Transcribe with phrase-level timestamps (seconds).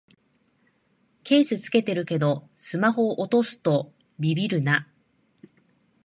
[1.23, 4.87] ケース付けてるけどスマホ落とすとビビるな